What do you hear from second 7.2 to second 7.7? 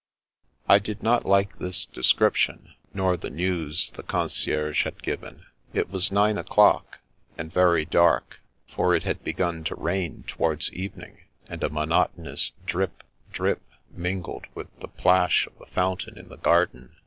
and